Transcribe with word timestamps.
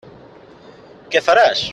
Què 1.17 1.23
faràs? 1.29 1.65